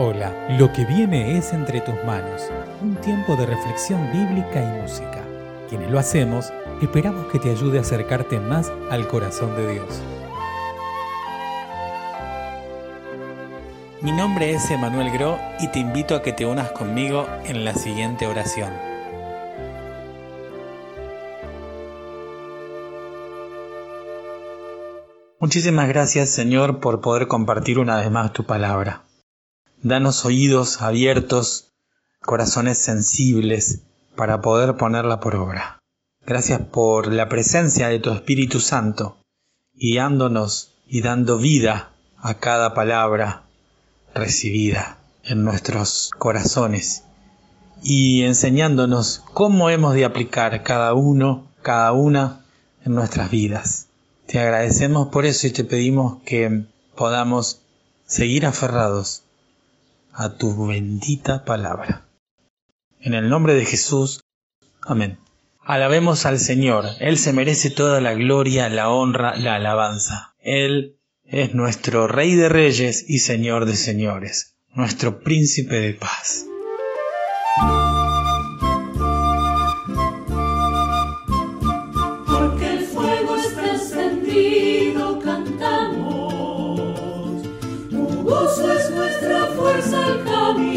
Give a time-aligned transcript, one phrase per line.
[0.00, 5.24] Hola, lo que viene es entre tus manos, un tiempo de reflexión bíblica y música.
[5.68, 10.00] Quienes lo hacemos, esperamos que te ayude a acercarte más al corazón de Dios.
[14.00, 17.74] Mi nombre es Emanuel Gro y te invito a que te unas conmigo en la
[17.74, 18.70] siguiente oración.
[25.40, 29.07] Muchísimas gracias Señor por poder compartir una vez más tu palabra.
[29.82, 31.68] Danos oídos abiertos,
[32.20, 33.82] corazones sensibles
[34.16, 35.78] para poder ponerla por obra.
[36.26, 39.18] Gracias por la presencia de tu Espíritu Santo,
[39.74, 43.44] guiándonos y dando vida a cada palabra
[44.16, 47.04] recibida en nuestros corazones
[47.80, 52.44] y enseñándonos cómo hemos de aplicar cada uno, cada una
[52.84, 53.86] en nuestras vidas.
[54.26, 56.64] Te agradecemos por eso y te pedimos que
[56.96, 57.60] podamos
[58.06, 59.22] seguir aferrados
[60.18, 62.08] a tu bendita palabra.
[63.00, 64.20] En el nombre de Jesús.
[64.82, 65.20] Amén.
[65.60, 66.86] Alabemos al Señor.
[66.98, 70.34] Él se merece toda la gloria, la honra, la alabanza.
[70.40, 76.47] Él es nuestro Rey de Reyes y Señor de Señores, nuestro Príncipe de Paz.
[90.16, 90.67] fome.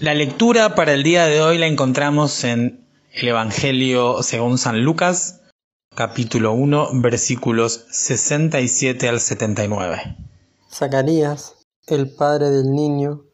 [0.00, 5.42] La lectura para el día de hoy la encontramos en el Evangelio según San Lucas,
[5.94, 10.16] capítulo 1, versículos 67 al 79.
[10.72, 11.54] Zacarías,
[11.86, 13.26] el padre del niño,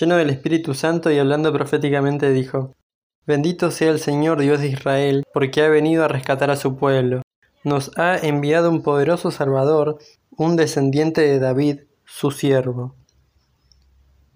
[0.00, 2.72] lleno del Espíritu Santo y hablando proféticamente, dijo,
[3.26, 7.20] Bendito sea el Señor Dios de Israel, porque ha venido a rescatar a su pueblo.
[7.62, 9.98] Nos ha enviado un poderoso Salvador,
[10.30, 12.94] un descendiente de David, su siervo.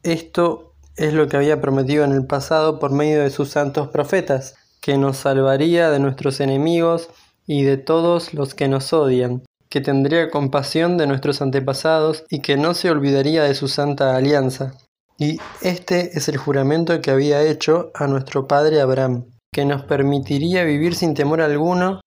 [0.02, 0.69] Esto
[1.00, 4.98] es lo que había prometido en el pasado por medio de sus santos profetas, que
[4.98, 7.08] nos salvaría de nuestros enemigos
[7.46, 12.58] y de todos los que nos odian, que tendría compasión de nuestros antepasados y que
[12.58, 14.74] no se olvidaría de su santa alianza.
[15.16, 20.64] Y este es el juramento que había hecho a nuestro padre Abraham, que nos permitiría
[20.64, 22.02] vivir sin temor alguno,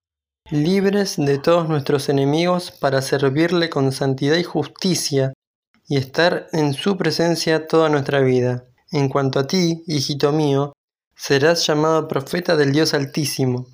[0.51, 5.33] libres de todos nuestros enemigos para servirle con santidad y justicia
[5.88, 8.65] y estar en su presencia toda nuestra vida.
[8.94, 10.74] En cuanto a ti, hijito mío,
[11.16, 13.66] serás llamado profeta del Dios Altísimo,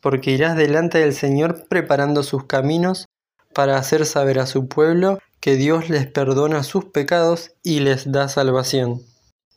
[0.00, 3.04] porque irás delante del Señor preparando sus caminos
[3.52, 8.28] para hacer saber a su pueblo que Dios les perdona sus pecados y les da
[8.28, 9.02] salvación.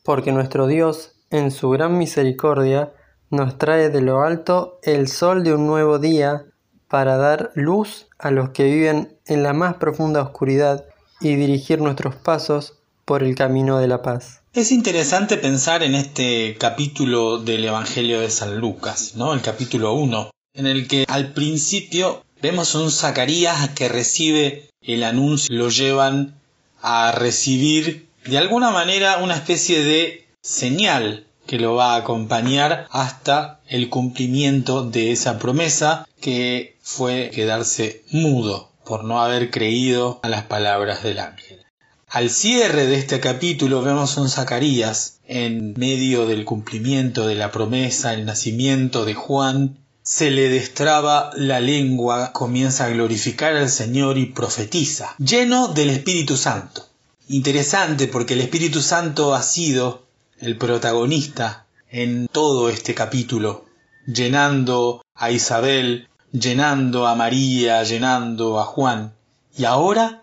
[0.04, 2.92] Porque nuestro Dios, en su gran misericordia,
[3.30, 6.44] nos trae de lo alto el sol de un nuevo día
[6.88, 10.84] para dar luz a los que viven en la más profunda oscuridad
[11.22, 14.42] y dirigir nuestros pasos por el camino de la paz.
[14.56, 19.34] Es interesante pensar en este capítulo del Evangelio de San Lucas, ¿no?
[19.34, 25.54] El capítulo 1, en el que al principio vemos un Zacarías que recibe el anuncio,
[25.54, 26.40] lo llevan
[26.80, 33.60] a recibir de alguna manera una especie de señal que lo va a acompañar hasta
[33.68, 40.44] el cumplimiento de esa promesa que fue quedarse mudo por no haber creído a las
[40.44, 41.65] palabras del ángel.
[42.16, 48.14] Al cierre de este capítulo vemos un Zacarías en medio del cumplimiento de la promesa,
[48.14, 54.24] el nacimiento de Juan, se le destraba la lengua, comienza a glorificar al Señor y
[54.24, 56.86] profetiza, lleno del Espíritu Santo.
[57.28, 60.06] Interesante porque el Espíritu Santo ha sido
[60.38, 63.66] el protagonista en todo este capítulo,
[64.06, 69.12] llenando a Isabel, llenando a María, llenando a Juan
[69.54, 70.22] y ahora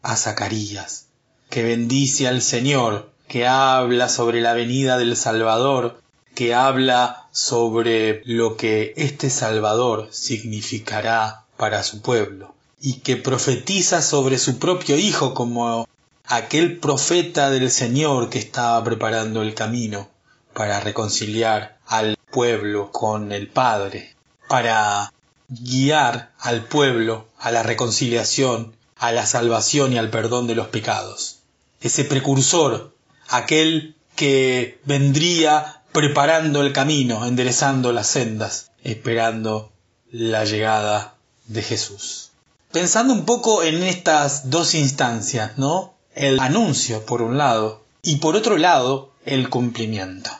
[0.00, 1.08] a Zacarías,
[1.54, 6.02] que bendice al Señor, que habla sobre la venida del Salvador,
[6.34, 14.38] que habla sobre lo que este Salvador significará para su pueblo y que profetiza sobre
[14.38, 15.86] su propio Hijo como
[16.26, 20.08] aquel profeta del Señor que estaba preparando el camino
[20.54, 24.16] para reconciliar al pueblo con el Padre,
[24.48, 25.12] para
[25.48, 31.42] guiar al pueblo a la reconciliación, a la salvación y al perdón de los pecados.
[31.84, 32.94] Ese precursor,
[33.28, 39.70] aquel que vendría preparando el camino, enderezando las sendas, esperando
[40.10, 41.14] la llegada
[41.46, 42.30] de Jesús.
[42.72, 45.94] Pensando un poco en estas dos instancias, ¿no?
[46.14, 50.30] El anuncio, por un lado, y por otro lado, el cumplimiento.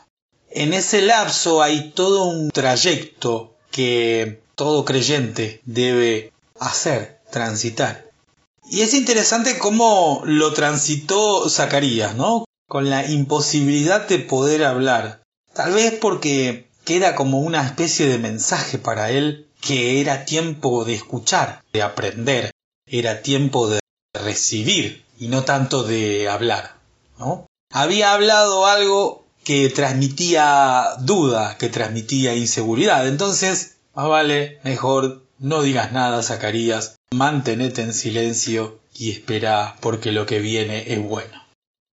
[0.50, 8.13] En ese lapso hay todo un trayecto que todo creyente debe hacer, transitar.
[8.66, 12.44] Y es interesante cómo lo transitó Zacarías, ¿no?
[12.68, 15.24] Con la imposibilidad de poder hablar,
[15.54, 20.94] Tal vez porque queda como una especie de mensaje para él que era tiempo de
[20.94, 22.50] escuchar, de aprender,
[22.86, 23.78] era tiempo de
[24.12, 26.74] recibir y no tanto de hablar,
[27.18, 27.46] ¿no?
[27.72, 35.92] Había hablado algo que transmitía duda, que transmitía inseguridad, entonces, más vale, mejor no digas
[35.92, 41.44] nada, Zacarías, mantenete en silencio y espera porque lo que viene es bueno.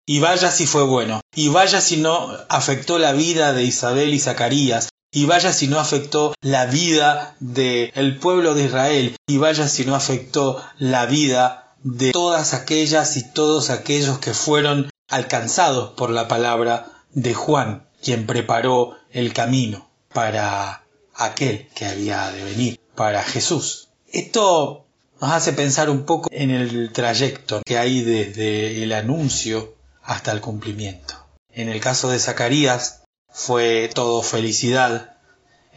[0.07, 4.19] Y vaya si fue bueno, y vaya si no afectó la vida de Isabel y
[4.19, 9.85] Zacarías, y vaya si no afectó la vida del pueblo de Israel, y vaya si
[9.85, 16.29] no afectó la vida de todas aquellas y todos aquellos que fueron alcanzados por la
[16.29, 20.85] palabra de Juan, quien preparó el camino para
[21.15, 23.89] aquel que había de venir, para Jesús.
[24.13, 24.87] Esto
[25.21, 30.41] nos hace pensar un poco en el trayecto que hay desde el anuncio hasta el
[30.41, 31.15] cumplimiento.
[31.53, 35.17] En el caso de Zacarías fue todo felicidad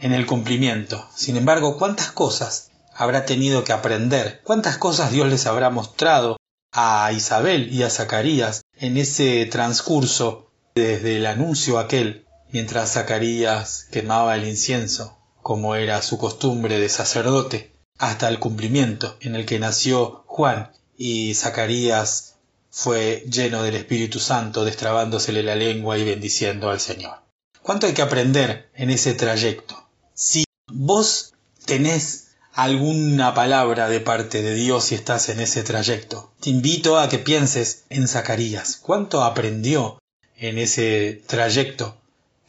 [0.00, 1.06] en el cumplimiento.
[1.14, 4.40] Sin embargo, ¿cuántas cosas habrá tenido que aprender?
[4.44, 6.38] ¿Cuántas cosas Dios les habrá mostrado
[6.72, 14.34] a Isabel y a Zacarías en ese transcurso desde el anuncio aquel, mientras Zacarías quemaba
[14.34, 20.24] el incienso, como era su costumbre de sacerdote, hasta el cumplimiento en el que nació
[20.26, 22.34] Juan y Zacarías
[22.70, 27.18] fue lleno del Espíritu Santo, destrabándosele la lengua y bendiciendo al Señor.
[27.62, 29.88] ¿Cuánto hay que aprender en ese trayecto?
[30.12, 31.34] Si vos
[31.64, 37.08] tenés alguna palabra de parte de Dios y estás en ese trayecto, te invito a
[37.08, 38.76] que pienses en Zacarías.
[38.82, 39.98] ¿Cuánto aprendió
[40.36, 41.96] en ese trayecto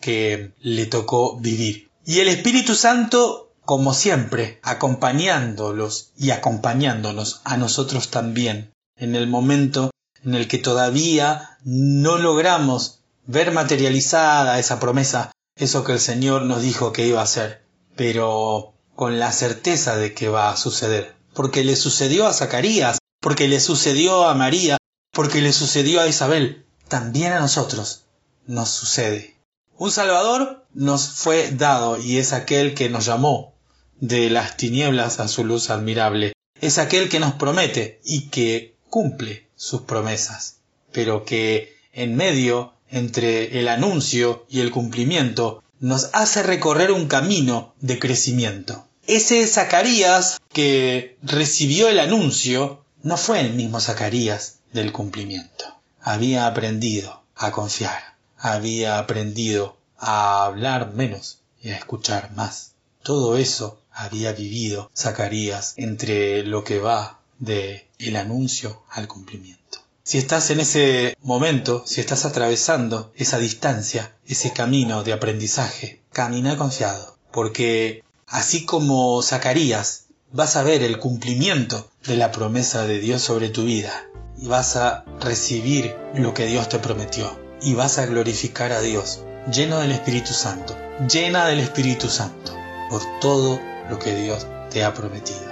[0.01, 1.89] que le tocó vivir?
[2.05, 8.71] Y el Espíritu Santo, como siempre, acompañándolos y acompañándonos a nosotros también.
[8.95, 9.91] En el momento
[10.23, 16.61] en el que todavía no logramos ver materializada esa promesa, eso que el Señor nos
[16.61, 17.63] dijo que iba a hacer,
[17.95, 23.47] pero con la certeza de que va a suceder, porque le sucedió a Zacarías, porque
[23.47, 24.77] le sucedió a María,
[25.11, 28.05] porque le sucedió a Isabel, también a nosotros
[28.45, 29.35] nos sucede.
[29.77, 33.54] Un Salvador nos fue dado y es aquel que nos llamó
[33.99, 36.33] de las tinieblas a su luz admirable.
[36.61, 40.57] Es aquel que nos promete y que cumple sus promesas,
[40.91, 47.73] pero que en medio entre el anuncio y el cumplimiento nos hace recorrer un camino
[47.81, 48.85] de crecimiento.
[49.07, 55.65] Ese Zacarías que recibió el anuncio no fue el mismo Zacarías del cumplimiento.
[56.01, 62.71] Había aprendido a confiar, había aprendido a hablar menos y a escuchar más.
[63.03, 69.79] Todo eso había vivido Zacarías entre lo que va de el anuncio al cumplimiento.
[70.03, 76.57] Si estás en ese momento, si estás atravesando esa distancia, ese camino de aprendizaje, camina
[76.57, 83.21] confiado, porque así como Zacarías, vas a ver el cumplimiento de la promesa de Dios
[83.21, 88.05] sobre tu vida y vas a recibir lo que Dios te prometió y vas a
[88.05, 89.21] glorificar a Dios,
[89.51, 90.77] lleno del Espíritu Santo,
[91.09, 92.55] llena del Espíritu Santo,
[92.89, 95.51] por todo lo que Dios te ha prometido